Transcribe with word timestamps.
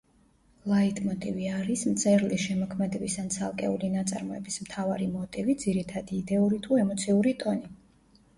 ლაიტმოტივი 0.69 1.49
არის 1.57 1.83
მწერლის 1.89 2.41
შემოქმედების 2.45 3.17
ან 3.25 3.27
ცალკეული 3.35 3.91
ნაწარმოების 3.97 4.59
მთავარი 4.65 5.11
მოტივი, 5.19 5.57
ძირითადი 5.67 6.19
იდეური 6.23 6.61
თუ 6.67 6.81
ემოციური 6.87 7.37
ტონი. 7.47 7.71